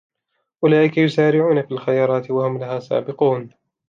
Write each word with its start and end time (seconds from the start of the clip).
أولئك 0.63 0.97
يسارعون 0.97 1.61
في 1.61 1.71
الخيرات 1.71 2.31
وهم 2.31 2.57
لها 2.57 2.79
سابقون 2.79 3.49